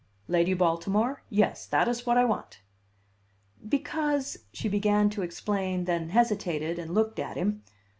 "Lady 0.27 0.55
Baltimore? 0.55 1.21
Yes, 1.29 1.67
that 1.67 1.87
is 1.87 2.07
what 2.07 2.17
I 2.17 2.25
want." 2.25 2.59
"Because," 3.69 4.39
she 4.51 4.67
began 4.67 5.11
to 5.11 5.21
explain, 5.21 5.85
then 5.85 6.09
hesitated, 6.09 6.79
and 6.79 6.95
looked 6.95 7.19
at 7.19 7.37
him. 7.37 7.61